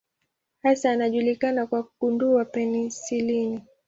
Hasa 0.63 0.91
anajulikana 0.91 1.67
kwa 1.67 1.83
kugundua 1.83 2.45
penisilini. 2.45 3.61